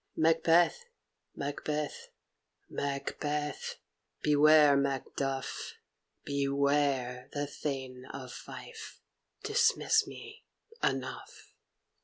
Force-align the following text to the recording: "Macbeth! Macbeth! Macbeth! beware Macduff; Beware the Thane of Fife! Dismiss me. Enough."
"Macbeth! 0.15 0.85
Macbeth! 1.35 2.07
Macbeth! 2.67 3.75
beware 4.23 4.75
Macduff; 4.75 5.75
Beware 6.25 7.29
the 7.33 7.45
Thane 7.45 8.05
of 8.11 8.33
Fife! 8.33 8.99
Dismiss 9.43 10.07
me. 10.07 10.43
Enough." 10.81 11.53